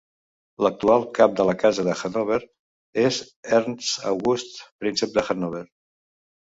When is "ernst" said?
3.61-3.95